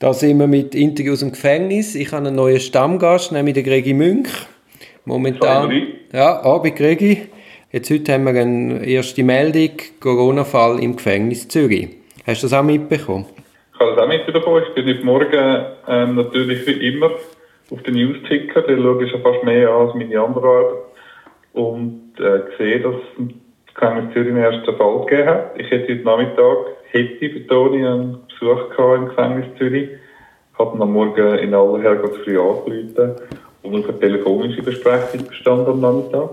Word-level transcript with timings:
Da 0.00 0.12
sind 0.12 0.38
wir 0.38 0.46
mit 0.46 0.76
Interviews 0.76 1.22
im 1.22 1.32
Gefängnis. 1.32 1.96
Ich 1.96 2.12
habe 2.12 2.24
einen 2.24 2.36
neuen 2.36 2.60
Stammgast, 2.60 3.32
nämlich 3.32 3.54
den 3.54 3.64
Gregi 3.64 3.94
Münch. 3.94 4.28
Momentan. 5.04 5.88
Ja, 6.12 6.40
Abend 6.40 6.76
Gregi. 6.76 7.26
Jetzt 7.72 7.90
heute 7.90 8.12
haben 8.12 8.22
wir 8.22 8.40
eine 8.40 8.86
erste 8.86 9.24
Meldung, 9.24 9.72
Corona-Fall 9.98 10.80
im 10.80 10.94
Gefängnis 10.94 11.48
Zürich. 11.48 11.88
Hast 12.24 12.44
du 12.44 12.46
das 12.46 12.52
auch 12.52 12.62
mitbekommen? 12.62 13.26
Ich 13.74 13.80
habe 13.80 13.96
das 13.96 14.04
auch 14.04 14.08
mitbekommen. 14.08 14.62
Ich 14.68 14.74
bin 14.74 14.86
heute 14.86 15.04
Morgen 15.04 15.66
ähm, 15.88 16.14
natürlich 16.14 16.64
wie 16.68 16.90
immer 16.90 17.10
auf 17.68 17.82
den 17.82 17.94
News-Ticker. 17.94 18.62
Den 18.62 18.80
schaue 18.80 19.04
ich 19.04 19.10
schon 19.10 19.22
fast 19.22 19.42
mehr 19.42 19.68
an 19.68 19.88
als 19.88 19.94
meine 19.96 20.20
andere 20.20 20.48
Arbeit. 20.48 20.78
Und 21.54 22.12
äh, 22.20 22.42
sehe, 22.56 22.78
dass 22.78 22.94
es 22.94 23.74
Gefängnis 23.74 24.14
Zürich 24.14 24.28
einen 24.28 24.44
ersten 24.44 24.76
Fall 24.76 25.00
gegeben 25.06 25.28
hat. 25.28 25.58
Ich 25.58 25.68
hätte 25.72 25.92
heute 25.92 26.04
Nachmittag, 26.04 26.56
hätte 26.92 27.28
betone 27.30 27.92
einen 27.92 28.27
Besuch 28.38 28.70
gehabt 28.70 28.98
im 28.98 29.08
Gefängnis 29.08 29.46
Zürich. 29.58 29.90
Ich 30.52 30.58
habe 30.58 30.80
am 30.80 30.92
Morgen 30.92 31.38
in 31.38 31.54
aller 31.54 31.82
Herrgottsfrüh 31.82 32.38
angerufen 32.38 33.16
und 33.62 33.76
auf 33.76 33.88
eine 33.88 34.00
telefonische 34.00 34.62
Besprechung 34.62 35.26
bestanden 35.26 35.72
am 35.72 35.80
Nachmittag. 35.80 36.30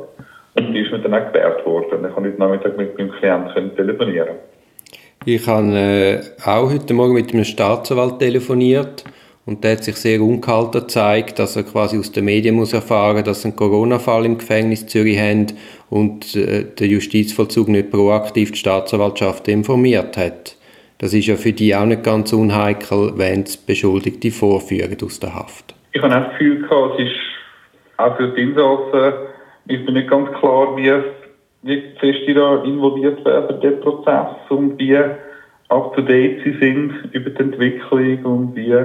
Und 0.55 0.73
die 0.73 0.79
ist 0.79 0.91
mir 0.91 0.99
dann 0.99 1.13
auch 1.13 1.31
gewährt 1.31 1.65
worden. 1.65 2.05
Ich 2.05 2.13
konnte 2.13 2.29
heute 2.29 2.39
Nachmittag 2.39 2.77
mit 2.77 2.97
meinem 2.97 3.11
Klienten 3.11 3.75
telefonieren. 3.75 4.35
Ich 5.25 5.45
habe 5.47 5.75
äh, 5.75 6.21
auch 6.45 6.71
heute 6.71 6.93
Morgen 6.93 7.13
mit 7.13 7.33
einem 7.33 7.43
Staatsanwalt 7.43 8.19
telefoniert 8.19 9.03
und 9.45 9.63
der 9.63 9.73
hat 9.73 9.83
sich 9.83 9.95
sehr 9.95 10.21
ungehalten 10.21 10.81
gezeigt, 10.81 11.39
dass 11.39 11.55
er 11.55 11.63
quasi 11.63 11.97
aus 11.97 12.11
den 12.11 12.25
Medien 12.25 12.55
muss 12.55 12.73
erfahren, 12.73 13.23
dass 13.23 13.41
sie 13.41 13.49
einen 13.49 13.57
Corona-Fall 13.57 14.25
im 14.25 14.37
Gefängnis 14.37 14.87
Zürich 14.87 15.19
haben 15.19 15.47
und 15.89 16.35
äh, 16.35 16.65
der 16.65 16.87
Justizvollzug 16.87 17.67
nicht 17.67 17.91
proaktiv 17.91 18.51
die 18.51 18.57
Staatsanwaltschaft 18.57 19.47
informiert 19.47 20.15
hat. 20.15 20.57
Das 20.97 21.13
ist 21.13 21.27
ja 21.27 21.35
für 21.35 21.51
die 21.51 21.75
auch 21.75 21.85
nicht 21.85 22.03
ganz 22.03 22.31
unheikel, 22.31 23.13
wenn 23.17 23.41
es 23.43 23.57
Beschuldigte 23.57 24.31
vorführen 24.31 24.97
aus 25.03 25.19
der 25.19 25.35
Haft. 25.35 25.75
Ich 25.91 26.01
habe 26.01 26.15
auch 26.15 26.19
das 26.19 26.31
Gefühl 26.31 26.61
gehabt, 26.61 26.99
es 26.99 27.07
ist 27.07 27.15
auch 27.97 28.17
für 28.17 28.27
die 28.29 28.41
Insassen 28.41 29.13
ist 29.67 29.85
mir 29.85 29.93
nicht 29.93 30.09
ganz 30.09 30.29
klar, 30.39 30.75
wie, 30.77 30.91
wie 31.63 31.81
fest 31.99 32.19
die 32.27 32.33
da 32.33 32.63
involviert 32.63 33.23
werden, 33.25 33.55
in 33.55 33.61
den 33.61 33.79
Prozess 33.81 34.35
und 34.49 34.77
wie 34.77 34.95
up 34.95 35.95
to 35.95 36.01
date 36.01 36.43
sie 36.43 36.55
sind 36.59 36.93
über 37.11 37.29
die 37.29 37.41
Entwicklung 37.41 38.25
und 38.25 38.55
wie 38.55 38.75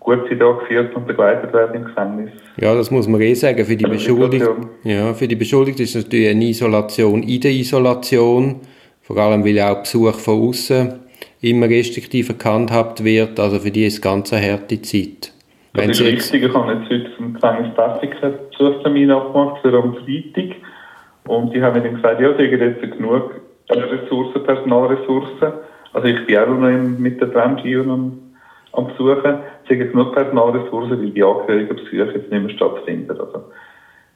gut 0.00 0.20
sie 0.28 0.36
da 0.36 0.52
geführt 0.52 0.94
und 0.96 1.06
begleitet 1.06 1.52
werden 1.52 1.76
im 1.76 1.84
Gefängnis. 1.84 2.30
Ja, 2.60 2.74
das 2.74 2.90
muss 2.90 3.06
man 3.06 3.20
eh 3.20 3.34
sagen. 3.34 3.64
Für 3.64 3.76
die, 3.76 3.84
Beschuldigten, 3.84 4.68
ja, 4.82 5.12
für 5.14 5.28
die 5.28 5.36
Beschuldigten 5.36 5.84
ist 5.84 5.94
es 5.94 6.04
natürlich 6.04 6.30
eine 6.30 6.44
Isolation 6.46 7.22
in 7.22 7.40
der 7.40 7.52
Isolation, 7.52 8.56
vor 9.02 9.18
allem 9.18 9.44
weil 9.44 9.60
auch 9.60 9.82
Besuch 9.82 10.14
von 10.14 10.48
außen 10.48 11.09
immer 11.40 11.68
restriktiver 11.68 12.34
gehandhabt 12.34 13.04
wird. 13.04 13.40
Also 13.40 13.58
für 13.60 13.70
die 13.70 13.86
ist 13.86 13.94
es 13.94 14.02
ganz 14.02 14.32
eine 14.32 14.52
harte 14.52 14.80
Zeit. 14.82 15.32
Wenn 15.72 15.90
ist 15.90 16.02
richtig. 16.02 16.42
Ich 16.42 16.54
habe 16.54 16.72
jetzt 16.72 16.90
heute 16.90 17.10
vom 17.16 17.34
Gefängnis 17.34 17.74
Pfäffiken 17.74 18.22
einen 18.22 18.38
Besuchstermin 18.50 19.10
abgemacht 19.10 19.62
für 19.62 19.72
am 19.72 19.94
Freitag. 19.94 20.56
Und 21.26 21.54
die 21.54 21.62
haben 21.62 21.74
mir 21.74 21.82
dann 21.82 21.94
gesagt, 21.94 22.20
ja, 22.20 22.36
sie 22.36 22.50
haben 22.50 22.60
jetzt 22.60 22.82
genug 22.82 23.40
Ressourcen, 23.70 24.42
Personalressourcen. 24.42 25.52
Also 25.92 26.08
ich 26.08 26.26
bin 26.26 26.38
auch 26.38 26.48
noch 26.48 26.98
mit 26.98 27.20
der 27.20 27.32
Tramgio 27.32 27.82
am 27.82 28.86
Besuchen. 28.88 29.38
Sie 29.68 29.74
haben 29.74 29.90
genug 29.92 30.12
Personalressourcen, 30.12 30.98
weil 31.00 31.10
die 31.10 31.22
Angehörigen 31.22 31.76
Besuche 31.76 31.96
jetzt 31.96 32.30
nicht 32.30 32.42
mehr 32.42 32.50
stattfinden. 32.50 33.10
Also, 33.10 33.44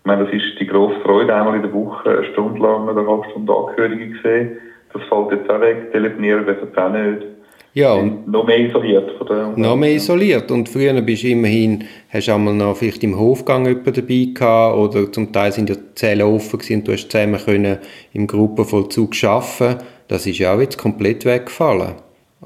ich 0.00 0.06
meine, 0.06 0.25
das 0.25 0.34
ist 0.34 0.58
die 0.61 0.67
grosse 0.67 1.00
Freude, 1.00 1.34
einmal 1.34 1.56
in 1.56 1.62
der 1.62 1.72
Woche 1.72 2.11
eine 2.11 2.25
Stunde 2.33 2.61
lang 2.61 2.89
oder 2.89 3.00
eine 3.00 3.08
halbe 3.08 3.30
Stunde 3.30 3.52
Angehörige 3.55 4.08
gesehen. 4.08 4.58
Das 4.94 5.02
fällt 5.08 5.32
jetzt 5.32 5.50
auch 5.50 5.60
weg. 5.60 5.92
Telefonieren 5.92 6.46
wird 6.46 6.62
jetzt 6.62 6.78
auch 6.78 6.90
nicht. 6.90 7.26
Ja, 7.74 7.94
und 7.94 8.28
noch 8.28 8.46
mehr 8.46 8.60
isoliert 8.60 9.10
von 9.18 9.26
der 9.26 9.52
Noch 9.56 9.74
mehr 9.74 9.94
isoliert. 9.94 10.48
Und 10.52 10.68
früher 10.68 10.98
bist 11.02 11.24
du 11.24 11.28
immerhin, 11.28 11.82
hast 12.08 12.28
du 12.28 12.32
einmal 12.32 12.54
noch 12.54 12.76
vielleicht 12.76 13.02
im 13.02 13.18
Hofgang 13.18 13.66
jemanden 13.66 13.94
dabei 13.94 14.28
gehabt, 14.32 14.76
oder 14.76 15.10
zum 15.10 15.32
Teil 15.32 15.50
sind 15.50 15.68
die 15.68 15.94
Zellen 15.96 16.22
offen 16.22 16.60
gewesen 16.60 16.78
und 16.78 16.88
du 16.88 16.92
hast 16.92 17.08
zusammen 17.08 17.40
können 17.44 17.78
im 18.12 18.28
Gruppenvollzug 18.28 19.12
arbeiten. 19.24 19.83
Das 20.06 20.24
ist 20.24 20.38
ja 20.38 20.54
auch 20.54 20.60
jetzt 20.60 20.78
komplett 20.78 21.24
weggefallen. 21.24 21.94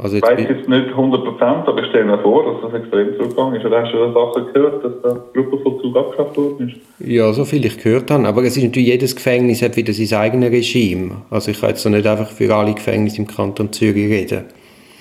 Also 0.00 0.16
ich 0.16 0.22
weiß 0.22 0.38
jetzt 0.38 0.68
nicht 0.68 0.88
100%, 0.90 1.42
aber 1.42 1.82
ich 1.82 1.88
stelle 1.88 2.04
mir 2.04 2.18
vor, 2.20 2.44
dass 2.44 2.70
das 2.70 2.80
extrem 2.80 3.16
zurückgegangen 3.16 3.56
ist. 3.56 3.66
Oder 3.66 3.82
hast 3.82 3.92
du 3.92 4.12
Sachen 4.12 4.52
gehört, 4.52 4.84
dass 4.84 4.92
der 5.02 5.22
Gruppenvollzug 5.34 5.96
abgeschafft 5.96 6.36
worden 6.36 6.68
ist? 6.68 7.08
Ja, 7.08 7.32
so 7.32 7.44
viel 7.44 7.64
ich 7.66 7.82
gehört 7.82 8.08
habe. 8.10 8.28
Aber 8.28 8.42
es 8.44 8.56
ist 8.56 8.62
natürlich, 8.62 8.88
jedes 8.88 9.16
Gefängnis 9.16 9.60
hat 9.60 9.76
wieder 9.76 9.92
sein 9.92 10.20
eigenes 10.20 10.52
Regime. 10.52 11.22
Also 11.30 11.50
ich 11.50 11.60
kann 11.60 11.70
jetzt 11.70 11.84
nicht 11.84 12.06
einfach 12.06 12.28
für 12.28 12.54
alle 12.54 12.74
Gefängnisse 12.74 13.18
im 13.18 13.26
Kanton 13.26 13.72
Zürich 13.72 14.08
reden. 14.08 14.44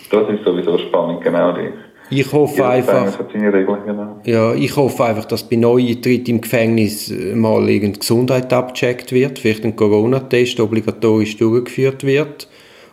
Das 0.10 0.30
ist 0.30 0.44
sowieso 0.44 0.78
spannend, 0.80 1.22
genau 1.22 1.52
die. 1.52 1.70
Ich 2.10 2.32
hoffe 2.32 2.66
einfach, 2.66 3.20
Regeln, 3.34 3.80
genau. 3.86 4.22
ja, 4.24 4.54
ich 4.54 4.74
hoffe 4.78 5.04
einfach, 5.04 5.26
dass 5.26 5.48
bei 5.48 5.58
Neueintritt 5.58 6.30
im 6.30 6.40
Gefängnis 6.40 7.14
mal 7.36 7.68
irgendeine 7.68 8.00
Gesundheit 8.00 8.54
abgecheckt 8.54 9.12
wird, 9.12 9.40
vielleicht 9.40 9.66
ein 9.66 9.76
Corona-Test 9.76 10.62
obligatorisch 10.62 11.36
durchgeführt 11.36 12.06
wird. 12.06 12.48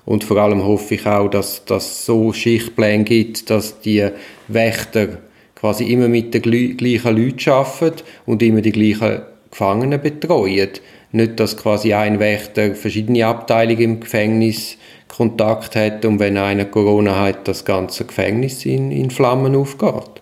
Und 0.07 0.25
vor 0.25 0.37
allem 0.37 0.65
hoffe 0.65 0.95
ich 0.95 1.07
auch, 1.07 1.29
dass 1.29 1.65
es 1.69 2.07
so 2.07 2.33
Schichtpläne 2.33 3.05
gibt, 3.05 3.49
dass 3.51 3.81
die 3.81 4.07
Wächter 4.49 5.19
quasi 5.55 5.91
immer 5.91 6.09
mit 6.09 6.35
den 6.35 6.43
gleichen 6.43 7.17
Leuten 7.17 7.51
arbeiten 7.51 8.03
und 8.27 8.43
immer 8.43 8.61
die 8.61 8.73
gleichen 8.73 9.23
Gefangenen 9.51 10.01
betreuen. 10.01 10.71
Nicht, 11.13 11.41
dass 11.41 11.57
quasi 11.57 11.95
ein 11.95 12.19
Wächter 12.19 12.75
verschiedene 12.75 13.25
Abteilungen 13.25 13.81
im 13.81 14.01
Gefängnis 14.01 14.79
Kontakt 15.17 15.77
hat 15.77 16.05
und 16.05 16.19
wenn 16.19 16.37
einer 16.37 16.65
Corona 16.65 17.21
hat, 17.21 17.47
das 17.47 17.65
ganze 17.65 18.05
Gefängnis 18.05 18.67
in, 18.67 18.91
in 18.91 19.11
Flammen 19.11 19.55
aufgeht. 19.55 20.21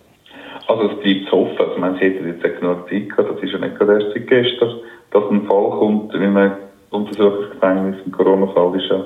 Also 0.67 0.83
es 0.83 0.99
bleibt 1.01 1.29
zu 1.29 1.35
hoffen. 1.35 1.57
Also 1.59 1.79
man 1.79 1.95
hätte 1.95 2.23
jetzt 2.25 2.45
auch 2.45 2.59
genug 2.59 2.89
Zeit 2.89 3.09
gehabt, 3.09 3.29
das 3.31 3.43
ist 3.43 3.51
ja 3.53 3.59
nicht 3.59 3.75
gerade 3.77 3.93
erst 3.93 4.13
seit 4.13 4.27
gestern, 4.27 4.75
dass 5.11 5.23
ein 5.31 5.47
Fall 5.47 5.69
kommt, 5.71 6.13
wie 6.13 6.27
man 6.27 6.51
Untersuchungsgefängnis, 6.91 7.97
ein 8.05 8.11
Corona-Fall 8.11 8.75
ist 8.75 8.89
ja 8.91 9.03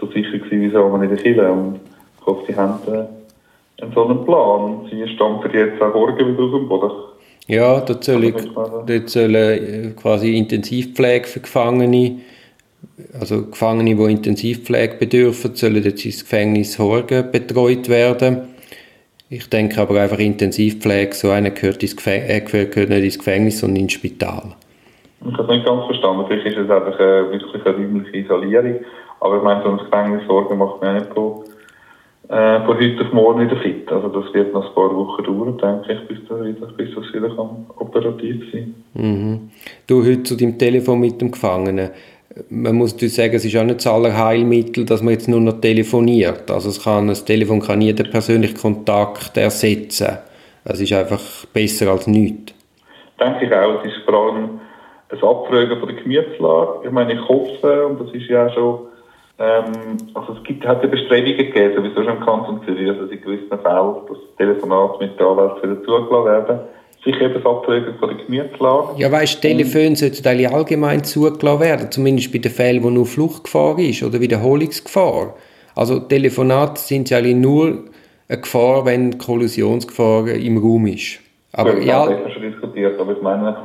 so 0.00 0.06
sicher 0.06 0.38
gewesen 0.38 0.62
wie 0.62 0.70
so 0.70 0.94
in 0.94 1.08
der 1.08 1.18
Kille 1.18 1.50
und 1.50 1.80
ich 2.20 2.26
hoffe, 2.26 2.44
die 2.48 2.56
haben 2.56 2.80
äh, 2.86 3.82
einen 3.82 3.92
so 3.92 4.06
einen 4.06 4.24
Plan 4.24 4.60
und 4.64 4.90
sie 4.90 5.06
stampfen 5.08 5.50
jetzt 5.52 5.80
auch 5.80 5.94
morgen 5.94 6.18
wieder 6.18 6.42
aus 6.42 6.52
dem 6.52 6.68
Boden. 6.68 6.90
Ja, 7.48 7.80
dort 7.80 8.02
soll, 8.02 8.32
dort 8.32 9.08
soll 9.08 9.34
äh, 9.34 9.90
quasi 9.90 10.36
Intensivpflege 10.36 11.26
für 11.26 11.40
Gefangene 11.40 12.16
also 13.18 13.46
Gefangene, 13.46 13.94
die 13.94 14.12
Intensivpflege 14.12 14.96
bedürfen, 14.96 15.54
sollen 15.54 15.82
jetzt 15.82 16.04
ins 16.04 16.20
Gefängnis 16.20 16.78
Horgen 16.78 17.30
betreut 17.30 17.88
werden. 17.88 18.48
Ich 19.28 19.48
denke 19.50 19.80
aber 19.80 20.00
einfach 20.00 20.18
Intensivpflege, 20.18 21.14
so 21.14 21.30
einer 21.30 21.50
gehört, 21.50 21.82
ins 21.82 21.94
äh, 22.06 22.40
gehört 22.40 22.90
nicht 22.90 23.04
ins 23.04 23.18
Gefängnis, 23.18 23.60
sondern 23.60 23.82
ins 23.82 23.92
Spital. 23.92 24.54
Ich 25.26 25.32
habe 25.32 25.42
es 25.42 25.48
nicht 25.48 25.66
ganz 25.66 25.84
verstanden. 25.86 26.24
Vielleicht 26.28 26.46
ist 26.46 26.58
es 26.58 26.70
einfach 26.70 27.00
äh, 27.00 27.32
wirklich 27.32 27.66
eine 27.66 27.74
räumliche 27.74 28.16
Isolierung. 28.18 28.80
Aber 29.20 29.38
ich 29.38 29.42
meine, 29.42 29.62
so 29.62 29.70
ein 29.70 29.78
Gefängnis 29.78 30.26
Sorgen 30.26 30.58
macht 30.58 30.82
man 30.82 30.96
nicht 30.96 31.12
von, 31.14 31.44
äh, 32.28 32.60
von 32.64 32.76
heute 32.76 33.04
auf 33.04 33.12
morgen 33.12 33.40
wieder 33.40 33.56
fit. 33.56 33.90
Also 33.90 34.08
das 34.08 34.32
wird 34.34 34.52
noch 34.52 34.68
ein 34.68 34.74
paar 34.74 34.94
Wochen 34.94 35.24
dauern, 35.24 35.58
denke 35.58 35.92
ich, 35.92 36.08
bis 36.08 36.28
das 36.28 36.44
wieder, 36.44 36.66
bis 36.76 36.94
das 36.94 37.12
wieder 37.12 37.34
kann 37.34 37.66
operativ 37.78 38.44
sein 38.52 38.74
mhm. 38.94 39.50
Du 39.86 40.04
heute 40.04 40.22
zu 40.22 40.36
deinem 40.36 40.58
Telefon 40.58 41.00
mit 41.00 41.20
dem 41.20 41.30
Gefangenen 41.30 41.90
man 42.50 42.76
muss 42.76 42.92
natürlich 42.92 43.14
sagen, 43.14 43.34
es 43.34 43.44
ist 43.44 43.56
auch 43.56 43.64
nicht 43.64 43.78
das 43.78 43.86
Allerheilmittel, 43.86 44.84
dass 44.84 45.02
man 45.02 45.14
jetzt 45.14 45.28
nur 45.28 45.40
noch 45.40 45.60
telefoniert. 45.60 46.50
Also 46.50 46.68
es 46.68 46.82
kann, 46.82 47.08
das 47.08 47.24
Telefon 47.24 47.60
kann 47.60 47.80
jeden 47.80 48.10
persönlichen 48.10 48.56
Kontakt 48.56 49.36
ersetzen. 49.36 50.18
Es 50.64 50.80
ist 50.80 50.92
einfach 50.92 51.20
besser 51.52 51.90
als 51.90 52.06
nichts. 52.06 52.52
Denke 53.18 53.46
ich 53.46 53.52
auch. 53.52 53.82
Es 53.82 53.92
ist 53.92 54.04
vor 54.04 54.14
allem 54.14 54.60
ein 55.08 55.22
Abfragen 55.22 55.78
von 55.78 55.88
der 55.88 56.02
Gemütslage. 56.02 56.80
Ich 56.84 56.90
meine, 56.90 57.14
ich 57.14 57.28
hoffe, 57.28 57.86
und 57.86 58.00
das 58.00 58.14
ist 58.14 58.28
ja 58.28 58.46
auch 58.46 58.54
schon, 58.54 58.78
ähm, 59.38 59.96
also 60.14 60.32
es 60.32 60.42
gibt, 60.44 60.66
hat 60.66 60.82
ja 60.82 60.88
Bestrebungen 60.88 61.36
gegeben, 61.36 61.74
sowieso 61.76 62.02
schon 62.02 62.16
im 62.16 62.24
Kanton 62.24 62.60
Zürich, 62.64 62.88
also 62.88 63.04
in 63.04 63.20
gewissen 63.20 63.48
Fällen, 63.48 63.94
dass 64.08 64.18
Telefonate 64.38 65.04
mit 65.04 65.18
der 65.18 65.26
Anwalt 65.26 65.60
zugelassen 65.62 66.24
werden 66.24 66.60
sich 67.06 67.20
eben 67.20 67.46
abfragen 67.46 67.94
von 67.98 68.08
der 68.08 68.26
Gemütslage. 68.26 68.88
Ja, 68.96 69.10
weißt, 69.10 69.40
Telefone 69.40 69.94
sollten 69.94 70.26
eigentlich 70.26 70.50
allgemein 70.50 71.04
zugelassen 71.04 71.60
werden, 71.60 71.90
zumindest 71.90 72.32
bei 72.32 72.38
den 72.38 72.50
Fällen, 72.50 72.82
wo 72.82 72.90
nur 72.90 73.06
Fluchtgefahr 73.06 73.78
ist 73.78 74.02
oder 74.02 74.20
Wiederholungsgefahr. 74.20 75.34
Also 75.76 76.00
Telefonate 76.00 76.80
sind 76.80 77.10
ja 77.10 77.18
eigentlich 77.18 77.36
nur 77.36 77.84
eine 78.28 78.40
Gefahr, 78.40 78.84
wenn 78.84 79.18
Kollisionsgefahr 79.18 80.26
im 80.28 80.58
Raum 80.58 80.86
ist. 80.86 81.20
Aber 81.52 81.78
ja, 81.78 82.06
das 82.06 82.14
haben 82.14 82.24
wir 82.24 82.30
schon 82.32 82.42
diskutiert, 82.42 83.00
aber 83.00 83.12
ich 83.12 83.22
meine, 83.22 83.56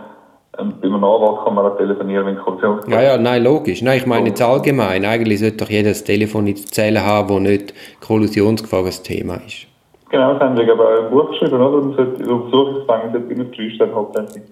ähm, 0.62 0.74
bei 0.80 0.88
einem 0.88 1.04
Anwalt 1.04 1.44
kann 1.44 1.56
man 1.56 1.66
auch 1.66 1.78
telefonieren, 1.78 2.26
wenn 2.26 2.38
Kollisionsgefahr 2.38 3.02
Ja, 3.02 3.12
ja, 3.12 3.18
nein, 3.18 3.44
logisch. 3.44 3.82
Nein, 3.82 3.98
ich 3.98 4.06
meine 4.06 4.30
jetzt 4.30 4.42
allgemein. 4.42 5.06
Eigentlich 5.06 5.40
sollte 5.40 5.58
doch 5.58 5.70
jeder 5.70 5.90
ein 5.90 5.96
Telefon 5.96 6.48
in 6.48 6.56
der 6.56 6.66
Zelle 6.66 7.06
haben, 7.06 7.30
wo 7.30 7.40
nicht 7.40 7.74
Kollisionsgefahr 8.00 8.86
ein 8.86 9.04
Thema 9.04 9.36
ist. 9.46 9.68
Genau, 10.10 10.34
das 10.34 10.42
haben 10.42 10.58
wir 10.58 10.72
aber 10.72 10.84
auch 10.84 11.04
ein 11.06 11.10
Buch 11.10 11.30
geschrieben, 11.32 11.62
oder? 11.62 11.82
Man 11.82 11.96
sollte 11.96 12.32
auf 12.32 12.52
Suchungsfang 12.52 13.12
sollte 13.12 13.34
immer 13.34 13.46
drei 13.46 13.70
Stellen 13.70 13.92
sein. 14.14 14.44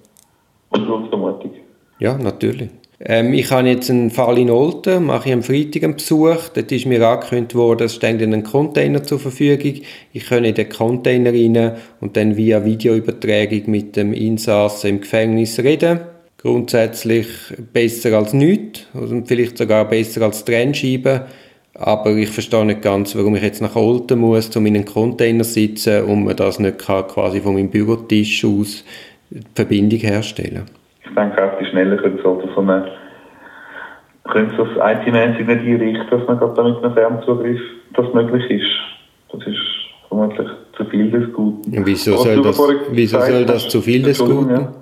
Und 0.70 0.86
Berufsvermutung. 0.86 1.52
Ja, 2.00 2.18
natürlich. 2.18 2.70
Ähm, 3.02 3.34
ich 3.34 3.50
habe 3.50 3.70
jetzt 3.70 3.90
einen 3.90 4.12
Fall 4.12 4.38
in 4.40 4.50
Olten, 4.50 5.06
mache 5.06 5.30
ich 5.30 5.34
am 5.34 5.42
Freitag 5.42 5.84
einen 5.84 5.96
Besuch. 5.96 6.50
Dort 6.54 6.72
ist 6.72 6.86
mir 6.86 7.08
angekündigt 7.08 7.56
worden, 7.56 7.86
es 7.86 7.96
steht 7.96 8.22
ein 8.22 8.44
Container 8.44 9.04
zur 9.04 9.20
Verfügung. 9.20 9.82
Ich 10.12 10.26
kann 10.26 10.44
in 10.44 10.54
den 10.54 10.68
Container 10.68 11.32
rein 11.32 11.78
und 12.02 12.18
dann 12.18 12.36
via 12.36 12.66
Videoübertragung 12.66 13.64
mit 13.68 13.96
dem 13.96 14.12
Insassen 14.12 14.90
im 14.90 15.02
Gefängnis 15.02 15.60
reden. 15.60 16.02
Grundsätzlich 16.38 17.28
besser 17.74 18.18
als 18.18 18.34
nichts, 18.34 18.88
und 18.94 19.28
vielleicht 19.28 19.58
sogar 19.58 19.88
besser 19.88 20.22
als 20.24 20.44
Trennscheiben. 20.44 21.22
Aber 21.74 22.14
ich 22.16 22.30
verstehe 22.30 22.66
nicht 22.66 22.82
ganz, 22.82 23.16
warum 23.16 23.36
ich 23.36 23.44
jetzt 23.44 23.62
nach 23.62 23.78
Olten 23.78 24.20
muss, 24.20 24.54
um 24.58 24.66
in 24.66 24.76
einem 24.76 24.86
Container 24.86 25.46
zu 25.46 25.52
sitzen 25.52 26.04
und 26.04 26.26
man 26.26 26.36
das 26.36 26.60
nicht 26.60 26.80
kann, 26.80 27.08
quasi 27.08 27.40
von 27.40 27.54
meinem 27.54 27.70
Bürotisch 27.70 28.44
aus 28.44 28.84
die 29.30 29.42
Verbindung 29.56 30.00
herstellen 30.00 30.66
Ich 31.10 31.16
denke 31.16 31.44
auch, 31.44 31.58
die 31.60 31.66
schneller 31.66 31.98
können 31.98 32.20
sollte 32.24 32.48
von 32.50 32.70
einem 32.70 32.86
können 34.30 34.52
Sie 34.52 34.58
das 34.58 34.68
IT-mäßig 34.78 35.48
nicht 35.48 35.60
einrichten, 35.60 36.08
dass 36.10 36.28
man 36.28 36.38
gerade 36.38 36.64
mit 36.64 36.84
einem 36.84 36.94
Fernzugriff 36.94 37.60
das 37.96 38.14
möglich 38.14 38.50
ist. 38.50 38.70
Das 39.32 39.48
ist 39.48 39.58
vermutlich 40.08 40.48
zu 40.78 40.86
viel 40.86 41.10
des 41.12 41.34
Guten. 41.34 41.86
wieso 41.86 42.16
soll 42.18 42.42
das, 42.42 42.62
wieso 42.92 43.20
soll 43.20 43.46
das 43.46 43.68
zu 43.70 43.82
viel 43.82 44.04
des 44.04 44.20
Guten? 44.20 44.50
Ja. 44.50 44.74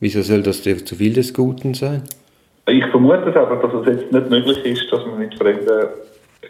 Wieso 0.00 0.22
soll 0.22 0.42
das 0.42 0.62
zu 0.62 0.94
viel 0.94 1.12
des 1.12 1.34
Guten 1.34 1.74
sein? 1.74 2.02
Ich 2.66 2.84
vermute 2.86 3.34
aber, 3.40 3.56
dass 3.56 3.74
es 3.86 3.86
jetzt 3.86 4.12
nicht 4.12 4.30
möglich 4.30 4.64
ist, 4.64 4.92
dass 4.92 5.04
man 5.06 5.18
mit 5.18 5.34
fremden 5.34 5.88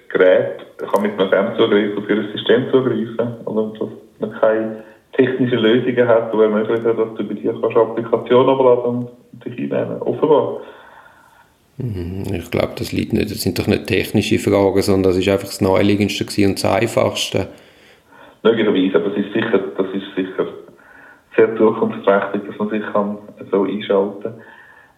Geräten 0.09 0.63
kann 0.79 1.03
mit 1.03 1.19
einem 1.19 1.31
Fernzugriff 1.31 1.97
auf 1.97 2.09
ihr 2.09 2.23
System 2.33 2.71
zugreifen 2.71 3.17
kann. 3.17 3.37
Oder 3.47 3.73
dass 3.79 3.89
man 4.21 4.33
keine 4.41 4.85
technischen 5.13 5.59
Lösungen 5.59 6.09
hat, 6.09 6.33
die 6.33 6.39
ermöglichen, 6.39 6.85
dass 6.85 7.15
du 7.17 7.25
bei 7.25 7.35
dir 7.35 7.55
kannst 7.61 7.77
Applikationen 7.77 8.49
abladen 8.49 9.09
und 9.33 9.45
dich 9.45 9.59
einnehmen. 9.59 10.01
Offenbar. 10.03 10.61
Mhm, 11.79 12.25
ich 12.35 12.51
glaube, 12.51 12.73
das 12.77 12.93
liegt 12.93 13.13
nicht, 13.13 13.31
das 13.31 13.43
sind 13.43 13.59
doch 13.59 13.67
nicht 13.67 13.87
technische 13.87 14.39
Fragen, 14.39 14.83
sondern 14.83 15.13
das 15.13 15.19
ist 15.19 15.29
einfach 15.29 15.49
das 15.49 15.61
Naheliegendste 15.61 16.25
und 16.47 16.63
das 16.63 16.65
Einfachste. 16.65 17.49
Möglicherweise, 18.43 18.97
aber 18.97 19.17
es 19.17 19.25
ist 19.25 19.33
sicher, 19.33 19.61
das 19.77 19.87
ist 19.95 20.15
sicher 20.17 20.47
sehr 21.37 21.57
zukunftsträchtig, 21.57 22.43
dass 22.47 22.59
man 22.59 22.71
sich 22.71 22.83
kann 22.93 23.19
so 23.51 23.65
einschalten 23.65 24.23
kann. 24.23 24.35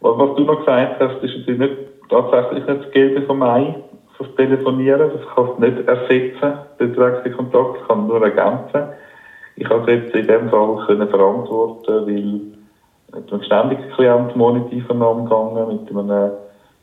Was 0.01 0.37
du 0.37 0.45
noch 0.45 0.59
gesagt 0.61 1.01
hast, 1.01 1.23
ist 1.23 1.39
natürlich 1.39 1.61
nicht, 1.61 1.77
tatsächlich 2.11 2.67
nicht 2.67 2.85
das 2.85 2.91
Gelbe 2.93 3.23
vom 3.23 3.43
Ei, 3.43 3.75
das 4.19 4.35
Telefonieren. 4.37 5.11
Das 5.11 5.35
kannst 5.35 5.53
du 5.59 5.61
nicht 5.61 5.89
ersetzen, 5.89 6.53
den 6.79 6.93
direkten 6.93 7.33
Kontakt, 7.37 7.89
kann 7.89 8.07
nur 8.07 8.23
ergänzen. 8.23 8.89
Ich 9.57 9.69
habe 9.69 9.83
es 9.83 10.05
jetzt 10.05 10.15
in 10.15 10.27
dem 10.27 10.49
Fall 10.51 10.85
können 10.87 11.09
verantworten, 11.09 12.07
weil 12.07 12.41
mit 13.21 13.33
einem 13.33 13.43
ständigen 13.45 13.91
Klient 13.95 14.35
Monitorvernahme 14.37 15.25
gegangen, 15.25 15.81
mit 15.81 15.97
einem 15.97 16.31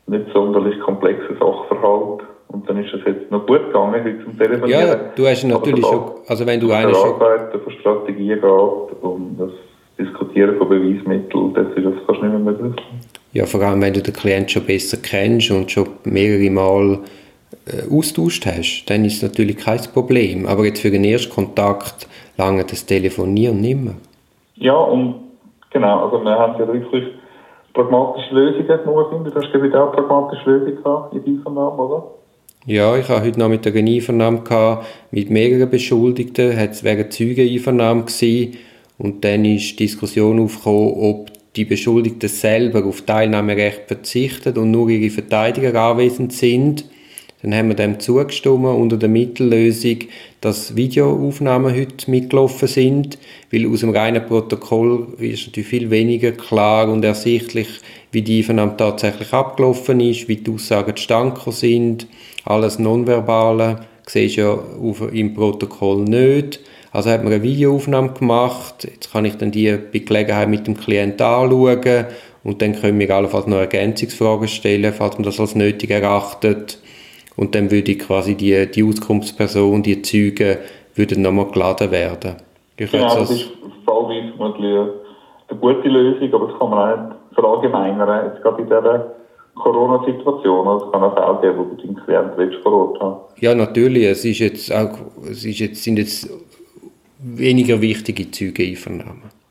nicht 0.06 0.32
sonderlich 0.32 0.80
komplexen 0.80 1.36
Sachverhalt. 1.38 2.22
Und 2.48 2.68
dann 2.68 2.82
ist 2.82 2.92
es 2.92 3.00
jetzt 3.06 3.30
noch 3.30 3.46
gut 3.46 3.66
gegangen, 3.66 4.04
heute 4.04 4.24
zum 4.24 4.38
Telefonieren. 4.38 4.88
Ja, 4.88 4.94
du 5.14 5.26
hast 5.26 5.44
natürlich 5.44 5.86
schon, 5.86 6.02
also 6.26 6.46
wenn 6.46 6.60
du 6.60 6.70
eine 6.70 6.94
schon... 6.94 7.14
Arbeiten 7.14 7.60
von 7.60 7.72
Strategien 7.72 8.40
geht 8.40 9.02
und 9.02 9.36
das 9.38 9.50
Diskutieren 9.98 10.56
von 10.58 10.68
Beweismitteln, 10.68 11.54
das 11.54 11.66
ist 11.76 11.84
das 11.84 11.94
fast 12.06 12.22
nicht 12.22 12.30
mehr 12.30 12.38
möglich. 12.38 12.74
Ja, 13.32 13.46
vor 13.46 13.62
allem, 13.62 13.80
wenn 13.80 13.94
du 13.94 14.02
den 14.02 14.12
Klienten 14.12 14.48
schon 14.48 14.64
besser 14.64 14.98
kennst 15.02 15.50
und 15.50 15.70
schon 15.70 15.88
mehrere 16.04 16.50
Mal 16.50 16.98
austauscht 17.90 18.46
hast, 18.46 18.84
dann 18.86 19.04
ist 19.04 19.16
es 19.16 19.22
natürlich 19.22 19.56
kein 19.56 19.80
Problem. 19.92 20.46
Aber 20.46 20.64
jetzt 20.64 20.80
für 20.80 20.90
den 20.90 21.04
ersten 21.04 21.32
Kontakt 21.32 22.06
lange 22.36 22.64
das 22.64 22.86
Telefonieren 22.86 23.60
nicht 23.60 23.78
mehr. 23.78 23.94
Ja, 24.56 24.76
und 24.76 25.14
genau, 25.70 26.04
also 26.04 26.24
wir 26.24 26.32
haben 26.32 26.58
ja 26.58 26.72
wirklich 26.72 27.04
pragmatische 27.74 28.34
Lösungen 28.34 28.66
gefunden. 28.66 29.24
Du 29.24 29.34
hast 29.34 29.52
ja 29.52 29.84
auch 29.84 29.92
pragmatische 29.92 30.50
Lösungen 30.50 30.82
gehabt 30.82 31.14
in 31.14 31.24
deinem 31.24 31.54
Namen, 31.54 31.78
oder? 31.78 32.04
Ja, 32.64 32.96
ich 32.96 33.08
habe 33.08 33.24
heute 33.24 33.40
noch 33.40 33.48
mit 33.48 33.64
der 33.64 33.74
Einvernahme 33.74 34.82
mit 35.10 35.30
mehreren 35.30 35.68
Beschuldigten, 35.68 36.52
es 36.52 36.84
wäre 36.84 37.08
Zeugeneinvernahme 37.08 38.04
gewesen 38.04 38.56
und 38.98 39.24
dann 39.24 39.44
ist 39.44 39.72
die 39.72 39.86
Diskussion 39.86 40.38
aufgekommen, 40.38 40.94
ob 40.96 41.30
die 41.56 41.64
Beschuldigten 41.64 42.28
selber 42.28 42.84
auf 42.86 43.02
Teilnahmerecht 43.02 43.88
verzichten 43.88 44.56
und 44.56 44.70
nur 44.70 44.88
ihre 44.90 45.10
Verteidiger 45.10 45.74
anwesend 45.74 46.32
sind. 46.32 46.84
Dann 47.42 47.54
haben 47.54 47.68
wir 47.68 47.74
dem 47.74 47.98
zugestimmt 47.98 48.64
unter 48.66 48.96
der 48.96 49.08
Mittellösung, 49.08 49.98
dass 50.40 50.76
Videoaufnahmen 50.76 51.74
heute 51.74 52.10
mitgelaufen 52.10 52.68
sind, 52.68 53.18
weil 53.50 53.66
aus 53.66 53.80
dem 53.80 53.90
reinen 53.90 54.24
Protokoll 54.24 55.08
ist 55.18 55.48
natürlich 55.48 55.68
viel 55.68 55.90
weniger 55.90 56.30
klar 56.32 56.88
und 56.88 57.04
ersichtlich, 57.04 57.68
wie 58.12 58.22
die 58.22 58.38
Einvernahme 58.38 58.76
tatsächlich 58.76 59.32
abgelaufen 59.32 59.98
ist, 59.98 60.28
wie 60.28 60.36
die 60.36 60.52
Aussagen 60.52 60.94
zustande 60.94 61.40
sind, 61.50 62.06
alles 62.44 62.78
Nonverbale, 62.78 63.80
siehst 64.06 64.36
ja 64.36 64.56
im 65.12 65.34
Protokoll 65.34 66.04
nicht. 66.04 66.60
Also 66.92 67.10
hat 67.10 67.24
man 67.24 67.32
eine 67.32 67.42
Videoaufnahme 67.42 68.12
gemacht, 68.12 68.84
jetzt 68.84 69.12
kann 69.12 69.24
ich 69.24 69.36
dann 69.36 69.50
die 69.50 69.76
bei 69.92 70.00
Gelegenheit 70.00 70.48
mit 70.48 70.66
dem 70.66 70.76
Klienten 70.76 71.26
anschauen 71.26 72.06
und 72.44 72.60
dann 72.60 72.78
können 72.78 72.98
wir 72.98 73.10
allenfalls 73.10 73.46
noch 73.46 73.58
Ergänzungsfragen 73.58 74.48
stellen, 74.48 74.92
falls 74.92 75.14
man 75.14 75.24
das 75.24 75.40
als 75.40 75.54
nötig 75.54 75.90
erachtet. 75.90 76.78
Und 77.36 77.54
dann 77.54 77.70
würde 77.70 77.96
quasi 77.96 78.34
die, 78.34 78.70
die 78.70 78.84
Auskunftsperson, 78.84 79.82
die 79.82 80.02
Zeugen, 80.02 80.58
würden 80.94 81.22
nochmal 81.22 81.46
geladen 81.50 81.90
werden. 81.90 82.36
Ich 82.76 82.90
genau, 82.90 83.14
das 83.14 83.30
ist 83.30 83.50
fallweise 83.86 84.32
vermutlich 84.36 84.78
eine 85.48 85.58
gute 85.60 85.88
Lösung, 85.88 86.34
aber 86.34 86.46
das 86.48 86.58
kann 86.58 86.70
man 86.70 86.78
auch 86.78 86.96
nicht 86.96 87.34
verallgemeinern, 87.34 88.26
jetzt 88.26 88.42
gerade 88.42 88.62
in 88.62 88.66
dieser 88.66 89.14
Corona-Situation. 89.54 90.66
Also 90.66 90.86
es 90.86 90.92
kann 90.92 91.02
auch 91.02 91.14
Fälle 91.14 91.54
geben, 91.54 91.58
wo 91.58 91.74
du 91.74 91.82
deinen 91.82 91.96
Klienten 92.04 92.62
vor 92.62 92.72
Ort 92.72 93.00
haben 93.00 93.20
Ja, 93.40 93.54
natürlich. 93.54 94.04
Es, 94.04 94.24
ist 94.24 94.38
jetzt 94.38 94.72
auch, 94.72 94.98
es 95.30 95.44
ist 95.44 95.58
jetzt, 95.58 95.82
sind 95.82 95.98
jetzt 95.98 96.28
weniger 97.18 97.80
wichtige 97.80 98.30
Zeugeneinvernahmen. 98.30 99.41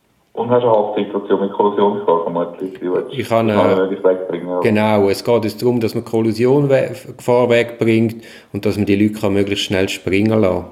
Und 0.41 0.49
hast 0.49 0.63
eine 0.63 0.71
Hauptsituation 0.71 1.39
mit 1.41 1.51
Kollisionsgefahr 1.51 2.23
vermutlich, 2.23 2.73
die 2.79 3.19
ich 3.19 3.29
kann, 3.29 3.47
äh, 3.49 4.03
wegbringen. 4.03 4.59
Genau, 4.61 5.07
es 5.07 5.23
geht 5.23 5.43
jetzt 5.43 5.61
darum, 5.61 5.79
dass 5.79 5.93
man 5.93 6.03
Kollisiongefahr 6.03 7.47
wegbringt 7.47 8.23
und 8.51 8.65
dass 8.65 8.75
man 8.75 8.88
die 8.88 8.95
Leute 8.95 9.19
kann 9.19 9.33
möglichst 9.33 9.65
schnell 9.65 9.88
springen 9.88 10.41
lassen 10.41 10.65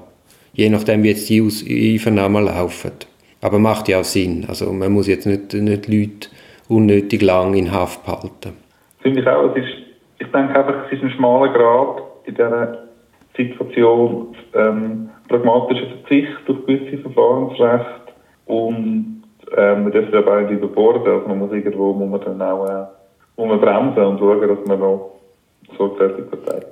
Je 0.54 0.68
nachdem, 0.68 1.04
wie 1.04 1.10
jetzt 1.10 1.30
die 1.30 1.92
Einvernahmen 1.92 2.46
laufen. 2.46 2.90
Aber 3.40 3.60
macht 3.60 3.88
ja 3.88 4.00
auch 4.00 4.04
Sinn. 4.04 4.44
Also 4.48 4.72
man 4.72 4.90
muss 4.90 5.06
jetzt 5.06 5.26
nicht, 5.26 5.54
nicht 5.54 5.86
Leute 5.86 6.28
unnötig 6.68 7.22
lang 7.22 7.54
in 7.54 7.70
Haft 7.70 8.04
behalten. 8.04 8.56
Finde 8.98 9.20
ich 9.20 9.26
auch. 9.28 9.54
Es 9.54 9.62
ist, 9.62 9.72
ich 10.18 10.26
denke 10.32 10.58
einfach, 10.58 10.86
es 10.86 10.92
ist 10.94 11.04
ein 11.04 11.10
schmaler 11.12 11.52
Grad 11.52 12.02
in 12.24 12.34
dieser 12.34 12.88
Situation 13.36 14.34
ähm, 14.52 15.10
pragmatischer 15.28 15.86
Verzicht 15.86 16.48
auf 16.48 16.66
gewisse 16.66 16.98
Verfahrensrechte 16.98 18.12
und 18.46 19.19
ähm, 19.56 19.84
man 19.84 19.92
darf 19.92 20.12
aber 20.12 20.36
auch 20.36 20.40
nicht 20.40 20.52
überborden. 20.52 21.02
Also 21.02 21.28
man 21.28 21.38
muss 21.38 21.52
irgendwo 21.52 21.92
muss 21.92 22.10
man 22.10 22.38
dann 22.38 22.42
auch 22.42 22.66
äh, 22.66 22.84
muss 23.36 23.48
man 23.48 23.60
bremsen 23.60 24.04
und 24.04 24.18
schauen, 24.18 24.48
dass 24.48 24.66
man 24.66 24.80
noch. 24.80 25.16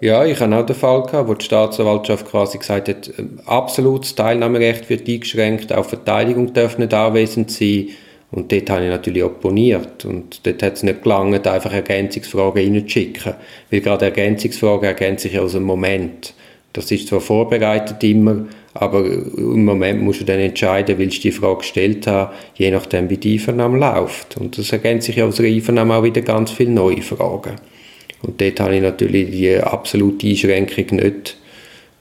Ja, 0.00 0.24
ich 0.24 0.40
hatte 0.40 0.56
auch 0.56 0.66
den 0.66 0.74
Fall, 0.74 1.02
gehabt, 1.02 1.28
wo 1.28 1.34
die 1.34 1.44
Staatsanwaltschaft 1.44 2.26
quasi 2.26 2.58
gesagt 2.58 2.88
hat, 2.88 3.12
absolutes 3.46 4.16
Teilnahmerecht 4.16 4.90
wird 4.90 5.08
eingeschränkt, 5.08 5.72
auch 5.72 5.84
Verteidigung 5.84 6.52
darf 6.52 6.78
nicht 6.78 6.92
anwesend 6.92 7.50
sein. 7.50 7.90
Und 8.30 8.52
dort 8.52 8.68
habe 8.68 8.84
ich 8.84 8.90
natürlich 8.90 9.22
opponiert. 9.22 10.04
Und 10.04 10.44
dort 10.46 10.62
hat 10.62 10.74
es 10.74 10.82
nicht 10.82 11.02
gelangt, 11.02 11.46
einfach 11.46 11.72
Ergänzungsfragen 11.72 12.62
reinzuschicken. 12.62 13.34
Weil 13.70 13.80
gerade 13.80 14.06
Ergänzungsfragen 14.06 14.84
ergänzen 14.84 15.30
sich 15.30 15.38
aus 15.38 15.52
dem 15.52 15.62
Moment. 15.62 16.34
Das 16.72 16.90
ist 16.90 17.08
zwar 17.08 17.20
vorbereitet 17.20 18.04
immer, 18.04 18.44
aber 18.80 19.04
im 19.04 19.64
Moment 19.64 20.02
musst 20.02 20.20
du 20.20 20.24
dann 20.24 20.38
entscheiden, 20.38 20.98
willst 20.98 21.18
du 21.18 21.22
die 21.22 21.32
Frage 21.32 21.58
gestellt 21.58 22.06
haben, 22.06 22.32
je 22.54 22.70
nachdem, 22.70 23.10
wie 23.10 23.16
die 23.16 23.32
Einvernahme 23.32 23.78
läuft. 23.78 24.36
Und 24.36 24.56
das 24.56 24.70
ergänzt 24.70 25.06
sich 25.06 25.20
aus 25.20 25.36
der 25.36 25.46
Einvernahme 25.46 25.96
auch 25.96 26.04
wieder 26.04 26.20
ganz 26.20 26.52
viele 26.52 26.70
neue 26.70 27.02
Fragen. 27.02 27.56
Und 28.22 28.40
dort 28.40 28.60
habe 28.60 28.76
ich 28.76 28.82
natürlich 28.82 29.30
die 29.30 29.56
absolute 29.56 30.26
Einschränkung 30.26 30.98
nicht, 30.98 31.36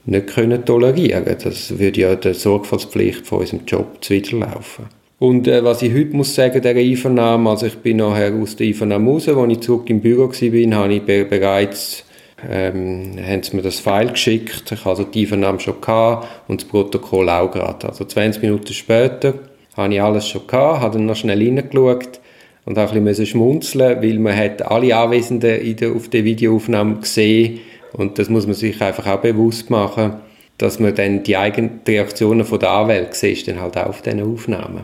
nicht 0.05 0.27
können 0.27 0.65
tolerieren 0.65 1.25
Das 1.25 1.79
würde 1.79 2.01
ja 2.01 2.15
der 2.15 2.35
Sorgfaltspflicht 2.35 3.25
von 3.25 3.39
unserem 3.39 3.65
Job 3.65 3.97
zuwiderlaufen. 4.01 4.85
Und 5.19 5.47
äh, 5.47 5.63
was 5.63 5.81
ich 5.81 5.93
heute 5.93 6.15
muss 6.15 6.35
sagen, 6.35 6.61
der 6.61 6.75
Einvernahme, 6.75 7.49
also 7.49 7.65
ich 7.65 7.77
bin 7.77 7.97
nachher 7.97 8.33
aus 8.35 8.55
der 8.55 8.67
Einvernahme 8.67 9.09
raus, 9.09 9.27
als 9.27 9.51
ich 9.51 9.59
zurück 9.61 9.89
im 9.89 9.99
Büro 9.99 10.29
war, 10.29 10.75
habe 10.79 10.93
ich 10.93 11.01
bereits 11.01 12.03
ähm, 12.47 13.17
haben 13.21 13.43
sie 13.43 13.55
mir 13.55 13.61
das 13.61 13.79
File 13.79 14.11
geschickt. 14.11 14.71
Ich 14.71 14.79
hatte 14.79 14.89
also 14.89 15.03
die 15.03 15.21
Einvernahme 15.21 15.59
schon 15.59 15.81
gehabt 15.81 16.27
und 16.47 16.61
das 16.61 16.69
Protokoll 16.69 17.29
auch 17.29 17.51
gerade. 17.51 17.87
Also 17.87 18.05
20 18.05 18.41
Minuten 18.41 18.73
später 18.73 19.33
habe 19.75 19.93
ich 19.93 20.01
alles 20.01 20.27
schon 20.27 20.45
gehabt, 20.47 20.81
habe 20.81 20.97
dann 20.97 21.05
noch 21.05 21.15
schnell 21.15 21.41
reingeschaut 21.41 22.19
und 22.65 22.77
auch 22.77 22.93
ein 22.93 23.05
bisschen 23.05 23.25
schmunzeln, 23.25 24.01
weil 24.01 24.19
man 24.19 24.35
hat 24.35 24.61
alle 24.61 24.95
Anwesenden 24.95 25.61
in 25.61 25.75
der, 25.75 25.91
auf 25.91 26.09
der 26.09 26.23
Videoaufnahme 26.23 26.97
gesehen 26.97 27.59
und 27.93 28.19
das 28.19 28.29
muss 28.29 28.45
man 28.45 28.55
sich 28.55 28.81
einfach 28.81 29.07
auch 29.07 29.21
bewusst 29.21 29.69
machen, 29.69 30.17
dass 30.57 30.79
man 30.79 30.95
dann 30.95 31.23
die 31.23 31.37
eigenen 31.37 31.81
Reaktionen 31.87 32.43
von 32.43 32.59
der 32.59 32.71
Anwälte 32.71 33.15
sieht, 33.15 33.47
dann 33.47 33.61
halt 33.61 33.77
auch 33.77 33.87
auf 33.87 34.01
diesen 34.01 34.21
Aufnahmen. 34.21 34.83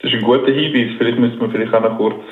Das 0.00 0.12
ist 0.12 0.18
ein 0.18 0.24
guter 0.24 0.52
Hinweis. 0.52 0.96
Vielleicht 0.96 1.18
müssen 1.18 1.40
wir 1.40 1.50
vielleicht 1.50 1.74
auch 1.74 1.82
noch 1.82 1.98
kurz 1.98 2.22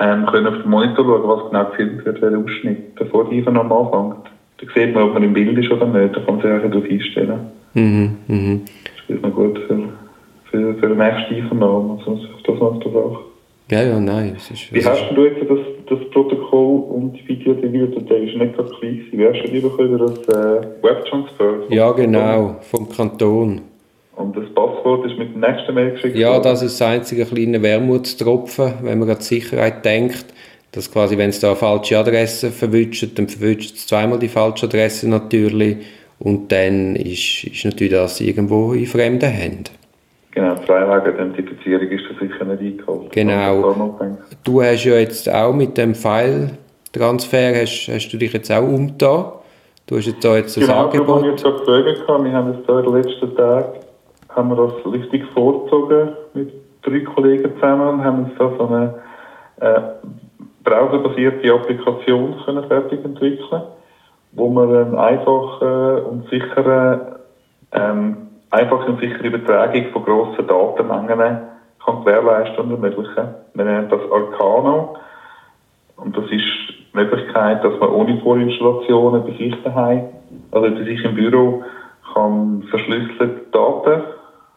ähm, 0.00 0.26
können 0.26 0.46
auf 0.46 0.62
den 0.62 0.70
Monitor 0.70 1.04
schauen, 1.04 1.28
was 1.28 1.50
genau 1.50 1.64
gefilmt 1.70 2.04
wird, 2.04 2.22
welcher 2.22 2.38
Ausschnitt, 2.38 2.94
bevor 2.94 3.28
die 3.28 3.38
Einvernahme 3.38 3.74
anfängt. 3.74 4.26
Da 4.58 4.66
sieht 4.74 4.94
man, 4.94 5.04
ob 5.04 5.14
man 5.14 5.22
im 5.22 5.32
Bild 5.32 5.58
ist 5.58 5.70
oder 5.70 5.86
nicht, 5.86 6.16
da 6.16 6.20
kann 6.20 6.36
man 6.36 6.42
sich 6.42 6.50
auch 6.50 6.70
darauf 6.70 6.90
einstellen. 6.90 7.40
Mhm, 7.74 8.16
mhm. 8.26 8.60
Das 9.06 9.16
ist 9.16 9.22
noch 9.22 9.34
gut 9.34 9.58
für, 9.66 9.78
für, 10.50 10.74
für 10.74 10.88
die 10.88 10.94
nächste 10.94 11.34
Einvernahme, 11.34 11.98
also 11.98 12.18
das 12.44 12.58
macht 12.58 12.86
das 12.86 12.94
auch. 12.94 13.20
Ja, 13.70 13.82
ja, 13.82 14.00
nein. 14.00 14.32
Es 14.34 14.50
ist, 14.50 14.72
Wie 14.72 14.82
hast 14.82 15.10
du 15.14 15.24
jetzt 15.26 15.42
das, 15.42 15.58
das 15.90 16.10
Protokoll 16.10 16.84
und 16.90 17.12
die 17.12 17.28
Video 17.28 17.52
reviewt? 17.52 18.08
Der 18.08 18.16
ist 18.16 18.34
nicht 18.34 18.56
gerade 18.56 18.70
gleich. 18.80 19.00
Wie 19.12 19.26
hast 19.26 19.42
du 19.42 19.48
die 19.48 19.60
bekommen, 19.60 19.98
das 19.98 20.26
äh, 20.28 20.62
Webtransfer? 20.82 21.54
Ja, 21.68 21.92
genau, 21.92 22.56
vom 22.62 22.88
Kanton. 22.88 23.60
Und 24.18 24.36
das 24.36 24.52
Passwort 24.52 25.06
ist 25.06 25.16
mit 25.16 25.32
dem 25.32 25.40
nächsten 25.40 25.72
Mail 25.74 25.92
geschickt 25.92 26.16
Ja, 26.16 26.40
das 26.40 26.62
ist 26.62 26.80
das 26.80 26.88
einzige 26.88 27.24
kleine 27.24 27.62
Wermutstropfen, 27.62 28.74
wenn 28.82 28.98
man 28.98 29.08
an 29.08 29.18
die 29.18 29.24
Sicherheit 29.24 29.84
denkt. 29.84 30.26
Dass 30.72 30.92
quasi, 30.92 31.16
wenn 31.16 31.30
es 31.30 31.40
da 31.40 31.48
eine 31.48 31.56
falsche 31.56 31.96
Adresse 31.96 32.50
verwünscht, 32.50 33.06
dann 33.16 33.28
verwünscht 33.28 33.76
es 33.76 33.86
zweimal 33.86 34.18
die 34.18 34.28
falsche 34.28 34.66
Adresse 34.66 35.08
natürlich. 35.08 35.78
Und 36.18 36.50
dann 36.52 36.96
ist, 36.96 37.44
ist 37.44 37.64
natürlich 37.64 37.92
das 37.92 38.20
irgendwo 38.20 38.72
in 38.72 38.86
fremden 38.86 39.30
Händen. 39.30 39.70
Genau, 40.32 40.56
Zwei-Wege-Identifizierung 40.66 41.88
ist 41.88 42.04
da 42.10 42.26
sicher 42.26 42.44
nicht 42.44 42.60
eingeholt. 42.60 43.12
Genau. 43.12 43.96
Du 44.44 44.62
hast 44.62 44.84
ja 44.84 44.96
jetzt 44.96 45.32
auch 45.32 45.54
mit 45.54 45.78
dem 45.78 45.94
File-Transfer, 45.94 47.54
hast, 47.54 47.88
hast 47.88 48.08
du 48.10 48.18
dich 48.18 48.32
jetzt 48.32 48.50
auch 48.52 48.62
umgetan. 48.62 49.32
Du 49.86 49.96
hast 49.96 50.06
jetzt 50.06 50.22
da 50.24 50.36
jetzt 50.36 50.58
ein 50.58 50.66
genau, 50.66 50.86
Angebot. 50.86 51.22
Genau, 51.22 51.34
ich 51.34 51.44
habe 51.44 51.58
gefragt, 51.60 52.24
wir 52.24 52.32
haben 52.32 52.52
jetzt 52.52 52.68
da 52.68 52.80
in 52.80 52.84
den 52.84 52.94
letzten 52.94 53.36
Tagen 53.36 53.87
haben 54.38 54.50
wir 54.50 54.68
das 54.68 54.92
richtig 54.92 55.24
vorgezogen 55.34 56.10
mit 56.32 56.52
drei 56.82 57.00
Kollegen 57.00 57.52
zusammen 57.56 57.88
und 57.88 58.04
haben 58.04 58.24
uns 58.24 58.38
da 58.38 58.52
so 58.56 58.66
eine 58.68 58.94
äh, 59.60 59.80
browserbasierte 60.62 61.52
Applikation 61.52 62.36
können 62.44 62.64
fertig 62.68 63.04
entwickeln, 63.04 63.62
wo 64.32 64.48
man 64.48 64.74
einen 64.74 64.96
einfachen 64.96 66.04
und 66.04 66.30
sicheren, 66.30 67.00
ähm, 67.72 68.16
einfache 68.50 68.92
und 68.92 69.00
sichere 69.00 69.26
Übertragung 69.26 69.86
von 69.92 70.04
grossen 70.04 70.46
Datenmengen 70.46 71.38
kann 71.84 72.04
gewährleisten 72.04 72.64
und 72.64 72.70
ermöglichen. 72.70 73.34
Wir 73.54 73.64
nennen 73.64 73.88
das 73.88 74.00
Arcano 74.12 74.96
und 75.96 76.16
das 76.16 76.24
ist 76.26 76.30
die 76.30 76.96
Möglichkeit, 76.96 77.64
dass 77.64 77.78
man 77.80 77.88
ohne 77.88 78.20
Vorinstallationen 78.20 79.24
bei 79.24 79.32
sich 79.32 79.54
daheim, 79.64 80.04
also 80.52 80.70
bei 80.70 80.84
sich 80.84 81.04
im 81.04 81.14
Büro, 81.16 81.64
kann 82.14 82.62
verschlüsselte 82.70 83.40
Daten 83.50 84.02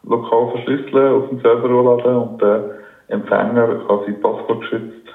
lokal 0.04 0.50
verschlüsseln, 0.52 1.14
auf 1.14 1.28
dem 1.28 1.40
Server 1.40 1.68
laden 1.68 2.16
und 2.16 2.42
der 2.42 2.70
Empfänger 3.08 3.84
kann 3.86 4.00
sie 4.06 4.12
passwortgeschützt 4.12 5.08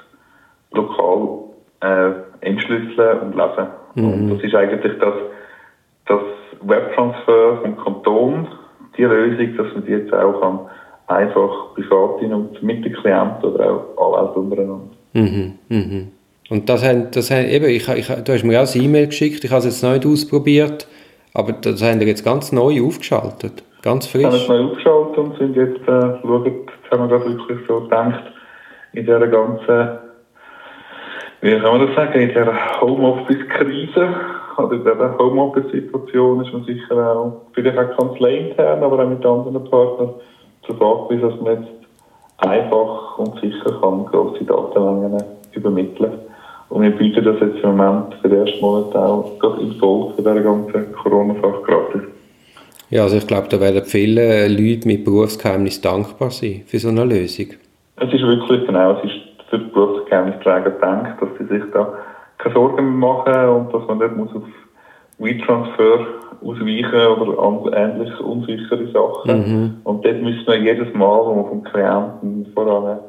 lokal 0.72 1.38
äh, 1.80 2.10
entschlüsseln 2.40 3.20
und 3.20 3.36
lesen. 3.36 3.66
Mhm. 3.94 4.12
Und 4.12 4.30
das 4.30 4.44
ist 4.44 4.54
eigentlich 4.54 4.98
das, 4.98 5.14
das 6.06 6.20
Webtransfer 6.62 7.58
vom 7.62 7.76
Kanton, 7.76 8.48
die 8.96 9.04
Lösung, 9.04 9.56
dass 9.56 9.74
man 9.74 9.84
die 9.84 9.92
jetzt 9.92 10.12
auch 10.12 10.40
kann, 10.40 10.60
einfach 11.06 11.74
privat 11.74 12.22
und 12.22 12.62
mit 12.62 12.84
den 12.84 12.92
Klienten 12.92 13.44
oder 13.44 13.82
auch 13.96 14.18
alle 14.18 14.30
untereinander. 14.32 14.90
Mhm. 15.14 15.54
Mhm. 15.68 16.08
Und 16.50 16.68
das 16.68 16.84
haben, 16.84 17.10
das 17.12 17.30
haben 17.30 17.46
eben, 17.46 17.66
ich, 17.66 17.88
ich, 17.88 18.06
du 18.06 18.32
hast 18.32 18.44
mir 18.44 18.60
auch 18.60 18.74
ein 18.74 18.82
E-Mail 18.82 19.06
geschickt, 19.06 19.44
ich 19.44 19.50
habe 19.50 19.58
es 19.60 19.64
jetzt 19.66 19.82
noch 19.82 19.92
nicht 19.92 20.06
ausprobiert, 20.06 20.88
aber 21.34 21.52
das 21.52 21.82
haben 21.82 22.00
wir 22.00 22.06
jetzt 22.06 22.24
ganz 22.24 22.52
neu 22.52 22.82
aufgeschaltet. 22.82 23.62
Ganz 23.82 24.06
frisch. 24.06 24.22
Wir 24.22 24.30
haben 24.30 24.36
es 24.36 24.48
neu 24.48 24.64
aufgeschaltet 24.64 25.18
und 25.18 25.38
sind 25.38 25.56
jetzt, 25.56 25.88
äh, 25.88 26.20
schauen, 26.20 26.44
jetzt 26.44 26.90
haben 26.90 27.08
wir 27.08 27.08
gerade 27.08 27.30
wirklich 27.30 27.58
so 27.68 27.80
gedacht, 27.80 28.22
in 28.92 29.04
dieser 29.04 29.28
ganzen, 29.28 29.98
wie 31.40 31.52
kann 31.52 31.78
man 31.78 31.86
das 31.86 31.94
sagen, 31.94 32.20
in 32.20 32.28
dieser 32.28 32.80
Homeoffice-Krise, 32.80 34.14
oder 34.58 34.72
in 34.72 34.80
dieser 34.80 35.18
Homeoffice-Situation 35.18 36.44
ist 36.44 36.52
man 36.52 36.64
sicher 36.64 37.16
auch, 37.16 37.42
vielleicht 37.52 37.78
auch 37.78 37.96
kanzleiintern, 37.96 38.82
aber 38.82 39.04
auch 39.04 39.08
mit 39.08 39.24
anderen 39.24 39.70
Partnern, 39.70 40.14
zur 40.66 40.76
Frage, 40.76 41.18
dass 41.18 41.40
man 41.40 41.62
jetzt 41.62 41.78
einfach 42.38 43.18
und 43.18 43.40
sicher 43.40 43.78
kann 43.80 44.06
grosse 44.06 44.44
Datenmengen 44.44 45.22
übermitteln. 45.52 46.12
Und 46.68 46.82
wir 46.82 46.90
bieten 46.90 47.24
das 47.24 47.40
jetzt 47.40 47.62
im 47.62 47.76
Moment 47.76 48.14
für 48.20 48.28
den 48.28 48.46
ersten 48.46 48.60
Monat 48.60 48.94
auch 48.96 49.38
gerade 49.38 49.62
im 49.62 49.72
Folge 49.72 50.14
von 50.14 50.24
dieser 50.24 50.40
ganzen 50.40 50.92
Corona-Sache 50.92 51.62
gratis. 51.62 52.17
Ja, 52.90 53.02
also 53.02 53.16
ich 53.16 53.26
glaube, 53.26 53.48
da 53.50 53.60
werden 53.60 53.82
viele 53.84 54.48
Leute 54.48 54.88
mit 54.88 55.04
Berufsgeheimnis 55.04 55.80
dankbar 55.80 56.30
sein 56.30 56.62
für 56.66 56.78
so 56.78 56.88
eine 56.88 57.04
Lösung. 57.04 57.48
Es 57.96 58.12
ist 58.12 58.22
wirklich 58.22 58.66
genau, 58.66 58.92
es 58.92 59.04
ist 59.04 59.48
für 59.50 59.58
die 59.58 59.70
Berufsgeheimnisträger 59.70 60.70
gedacht, 60.70 61.20
dass 61.20 61.28
sie 61.38 61.46
sich 61.46 61.64
da 61.72 61.94
keine 62.38 62.54
Sorgen 62.54 62.98
machen 62.98 63.48
und 63.48 63.74
dass 63.74 63.86
man 63.88 63.98
nicht 63.98 64.16
muss 64.16 64.34
auf 64.34 64.44
WeTransfer 65.18 66.06
ausweichen 66.42 67.06
oder 67.06 67.76
ähnlich 67.76 68.20
unsichere 68.20 68.86
Sachen. 68.92 69.38
Mhm. 69.38 69.76
Und 69.84 70.04
dort 70.04 70.22
müssen 70.22 70.46
wir 70.46 70.58
jedes 70.58 70.94
Mal, 70.94 71.18
wo 71.26 71.36
wir 71.36 71.48
vom 71.48 71.64
Klienten 71.64 72.46
voran 72.54 73.00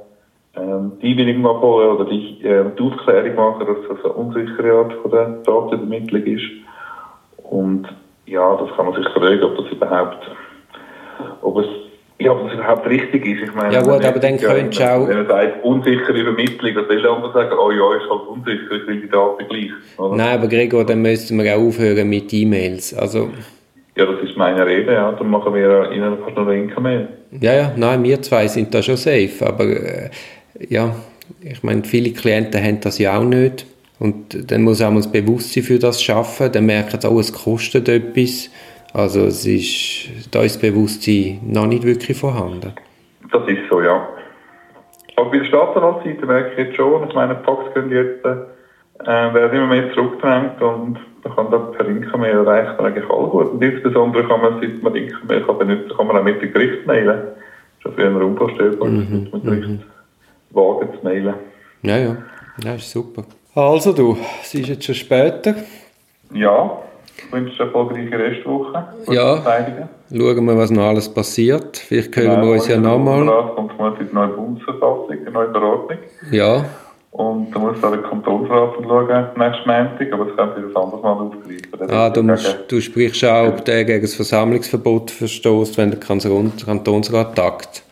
ähm, 0.55 0.93
die 1.01 1.11
Einwilligung 1.11 1.45
abholen 1.45 1.89
oder 1.95 2.05
die, 2.05 2.43
äh, 2.43 2.65
die 2.77 2.83
Aufklärung 2.83 3.35
machen, 3.35 3.67
dass 3.67 3.97
das 3.97 4.05
eine 4.05 4.13
unsichere 4.13 4.73
Art 4.73 4.93
von 4.93 5.11
der 5.11 5.25
Datenübermittlung 5.45 6.23
ist. 6.23 6.49
Und 7.43 7.87
ja, 8.29 8.55
das 8.55 8.75
kann 8.75 8.85
man 8.85 8.95
sich 8.95 9.11
fragen, 9.13 9.43
ob 9.43 9.57
das 9.57 9.71
überhaupt, 9.71 10.31
ob 11.41 11.57
es, 11.57 11.65
ja, 12.19 12.31
ob 12.31 12.45
das 12.45 12.53
überhaupt 12.53 12.87
richtig 12.87 13.25
ist. 13.25 13.43
Ich 13.49 13.55
meine, 13.55 13.73
ja 13.73 13.81
gut, 13.81 14.05
aber 14.05 14.19
dann 14.19 14.37
könntest 14.37 14.79
du 14.79 14.83
auch... 14.83 15.07
Wenn 15.07 15.17
man 15.17 15.27
sagt, 15.27 15.63
unsichere 15.63 16.17
Übermittlung, 16.17 16.75
dann 16.75 16.89
will 16.89 17.07
andere 17.07 17.33
sagen, 17.33 17.55
oh 17.57 17.71
ja, 17.71 17.95
ist 17.95 18.09
halt 18.09 18.27
unsicher, 18.27 18.71
ich 18.81 18.87
will 18.87 19.01
die 19.01 19.09
Daten 19.09 19.47
gleich. 19.47 19.71
Oder? 19.97 20.15
Nein, 20.15 20.37
aber 20.37 20.47
Gregor, 20.47 20.85
dann 20.85 21.01
müssten 21.01 21.41
wir 21.41 21.55
auch 21.55 21.61
aufhören 21.61 22.09
mit 22.09 22.33
E-Mails, 22.33 22.93
also... 22.93 23.29
Ja, 23.95 24.05
das 24.05 24.21
ist 24.21 24.37
meine 24.37 24.65
Rede, 24.65 24.93
ja, 24.93 25.11
dann 25.11 25.29
machen 25.29 25.53
wir 25.53 25.91
Ihnen 25.91 26.19
fast 26.23 26.37
noch 26.37 26.47
eine 26.47 26.79
Mail. 26.79 27.07
Ja, 27.41 27.53
ja, 27.53 27.73
nein, 27.75 28.03
wir 28.03 28.21
zwei 28.21 28.47
sind 28.47 28.73
da 28.73 28.81
schon 28.81 28.95
safe, 28.95 29.45
aber 29.45 29.65
äh, 29.65 30.09
ja, 30.69 30.95
ich 31.41 31.63
meine, 31.63 31.83
viele 31.83 32.11
Klienten 32.11 32.63
haben 32.63 32.79
das 32.79 32.97
ja 32.97 33.17
auch 33.17 33.23
nicht. 33.23 33.65
Und 33.99 34.51
dann 34.51 34.63
muss 34.63 34.81
auch 34.81 34.93
das 34.93 35.11
Bewusstsein 35.11 35.63
für 35.63 35.77
das 35.77 36.01
schaffen. 36.01 36.51
Dann 36.51 36.65
merken 36.65 36.99
sie 36.99 37.07
auch, 37.07 37.19
es 37.19 37.33
kostet 37.33 37.89
etwas. 37.89 38.49
Also 38.93 39.25
es 39.25 39.45
ist, 39.45 40.33
da 40.33 40.41
ist 40.41 40.55
das 40.55 40.61
Bewusstsein 40.61 41.39
noch 41.45 41.67
nicht 41.67 41.83
wirklich 41.83 42.17
vorhanden. 42.17 42.73
Das 43.31 43.47
ist 43.47 43.59
so, 43.69 43.81
ja. 43.81 44.07
Aber 45.15 45.29
bei 45.29 45.39
der 45.39 45.45
Staatsanwaltsseite 45.45 46.25
merke 46.25 46.51
ich 46.53 46.67
jetzt 46.67 46.77
schon, 46.77 47.07
ich 47.07 47.13
meine, 47.13 47.35
Fax 47.43 47.73
können 47.73 47.91
jetzt, 47.91 48.25
äh, 48.25 49.05
werden 49.05 49.57
immer 49.57 49.67
mehr 49.67 49.93
zurückgedrängt 49.93 50.61
und 50.61 50.97
man 51.23 51.35
kann 51.35 51.51
dann 51.51 51.71
per 51.73 51.85
Inka-Mail 51.85 52.37
erreichen 52.37 52.79
eigentlich 52.79 53.09
alle 53.09 53.27
gut. 53.27 53.51
Und 53.51 53.61
insbesondere 53.61 54.27
kann 54.27 54.41
man, 54.41 54.61
seit 54.61 54.81
man 54.81 54.95
Inka-Mail 54.95 55.41
benutzen 55.41 55.91
kann 55.95 56.07
man 56.07 56.17
auch 56.17 56.23
mit 56.23 56.41
dem 56.41 56.53
Gericht 56.53 56.87
mailen. 56.87 57.19
Das 57.83 57.91
ist 57.91 57.95
früher 57.99 58.25
unvorstellbar, 58.25 58.87
mhm. 58.87 58.97
mit 59.23 59.33
dem 59.33 59.43
Gericht 59.43 59.69
mhm. 59.69 59.81
wagen 60.51 60.89
zu 60.97 61.03
mailen. 61.03 61.33
Ja, 61.83 61.97
ja, 61.97 62.17
ja, 62.63 62.75
ist 62.75 62.89
super. 62.89 63.23
Also 63.59 63.91
du, 63.91 64.17
es 64.41 64.53
ist 64.53 64.69
jetzt 64.69 64.85
schon 64.85 64.95
später. 64.95 65.53
Ja, 66.33 66.79
ich 67.17 67.29
wünsche 67.29 67.61
eine 67.61 67.65
erfolgreiche 67.65 68.17
Restwoche. 68.17 68.87
Ja, 69.09 69.43
schauen 69.43 70.45
wir, 70.45 70.57
was 70.57 70.71
noch 70.71 70.83
alles 70.83 71.13
passiert. 71.13 71.75
Vielleicht 71.75 72.15
hören 72.15 72.35
genau, 72.35 72.45
wir 72.45 72.51
uns 72.53 72.69
ja 72.69 72.77
nochmal. 72.77 73.25
kommt 73.55 73.77
mal 73.77 73.93
die 73.99 74.15
neue 74.15 74.29
Bundesverfassung, 74.29 75.09
die 75.09 75.29
neue 75.29 75.51
Verordnung. 75.51 75.97
Ja. 76.31 76.63
Und 77.11 77.51
da 77.53 77.59
muss 77.59 77.83
auch 77.83 77.91
der 77.91 78.01
Kantonsrat 78.01 78.75
schauen, 78.81 79.07
nächsten 79.35 79.69
Montag, 79.69 80.13
aber 80.13 80.25
das 80.25 80.37
könnte 80.37 80.61
das 80.61 80.75
anderes 80.81 81.03
Mal 81.03 81.11
aufgreifen. 81.11 81.91
Ah, 81.91 82.09
du, 82.09 82.23
musst, 82.23 82.65
du 82.69 82.79
sprichst 82.79 83.25
auch, 83.25 83.49
ob 83.49 83.65
der 83.65 83.83
gegen 83.83 84.03
das 84.03 84.15
Versammlungsverbot 84.15 85.11
verstößt, 85.11 85.77
wenn 85.77 85.91
der 85.91 85.99
Kantonsrat 85.99 87.35
tagt. 87.35 87.83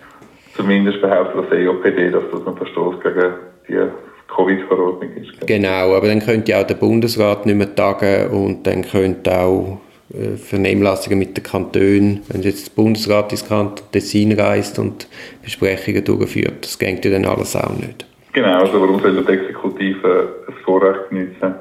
Zumindest 0.56 1.02
behauptet 1.02 1.44
das 1.44 1.60
EOPD, 1.60 2.12
dass 2.12 2.24
das 2.32 2.48
ein 2.48 2.56
Verstoß 2.56 2.96
gegen 3.02 3.34
die 3.68 4.07
Covid-Verordnung 4.27 5.10
ist. 5.15 5.48
Genau, 5.48 5.96
aber 5.96 6.07
dann 6.07 6.19
könnte 6.19 6.57
auch 6.57 6.67
der 6.67 6.75
Bundesrat 6.75 7.46
nicht 7.46 7.55
mehr 7.55 7.74
tagen 7.74 8.29
und 8.31 8.67
dann 8.67 8.84
könnte 8.84 9.38
auch 9.38 9.79
äh, 10.13 10.38
Vernehmlassungen 10.38 11.19
mit 11.19 11.36
den 11.36 11.43
Kantonen, 11.43 12.22
wenn 12.29 12.41
jetzt 12.41 12.67
der 12.67 12.81
Bundesrat 12.81 13.31
ins 13.31 13.48
Kanton 13.48 13.86
Tessin 13.91 14.39
reist 14.39 14.79
und 14.79 15.07
Besprechungen 15.43 16.03
durchführt, 16.03 16.63
das 16.63 16.79
geht 16.79 17.03
ja 17.03 17.12
dann 17.12 17.25
alles 17.25 17.55
auch 17.55 17.75
nicht. 17.77 18.05
Genau, 18.34 18.60
also 18.60 18.79
warum 18.79 19.00
soll 19.00 19.24
die 19.24 19.31
Exekutive 19.31 20.29
das 20.46 20.55
Vorrecht 20.63 21.10
genießen? 21.10 21.55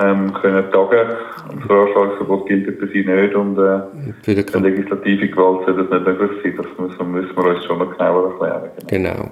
Ähm, 0.00 0.32
können 0.34 0.64
tagen 0.72 1.16
und 1.50 1.60
das 1.60 1.66
Veranstaltungsverbot 1.66 2.48
gilt 2.48 2.78
für 2.80 2.88
sie 2.88 3.04
nicht 3.04 3.34
und 3.34 3.56
äh, 3.58 3.80
für 4.22 4.34
die 4.34 4.58
legislative 4.58 5.28
Gewalt 5.28 5.66
soll 5.66 5.76
das 5.76 5.90
nicht 5.90 6.18
möglich 6.18 6.42
sein. 6.42 6.54
Das 6.56 6.66
müssen, 6.78 7.12
müssen 7.12 7.36
wir 7.36 7.44
uns 7.44 7.64
schon 7.64 7.78
noch 7.78 7.96
genauer 7.96 8.32
erklären. 8.32 8.70
Genau. 8.88 9.12
genau. 9.12 9.30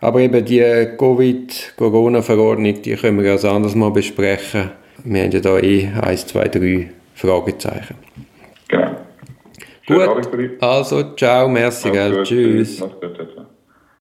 Aber 0.00 0.20
eben 0.20 0.44
die 0.44 0.60
Covid-Corona-Verordnung, 0.98 2.82
die 2.82 2.94
können 2.96 3.22
wir 3.22 3.32
als 3.32 3.44
anderes 3.44 3.74
mal 3.74 3.90
besprechen. 3.90 4.70
Wir 5.04 5.24
haben 5.24 5.30
ja 5.30 5.40
da 5.40 5.58
eh 5.58 5.88
1, 6.00 6.26
2, 6.26 6.48
3 6.48 6.90
Fragezeichen. 7.14 7.96
Genau. 8.68 8.96
Gut, 9.86 10.62
also 10.62 11.14
ciao, 11.16 11.48
merci, 11.48 11.90
gell. 11.90 12.22
Tschüss. 12.22 12.82